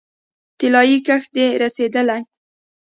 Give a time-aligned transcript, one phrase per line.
[0.59, 2.21] طلايي کښت دې رسیدلی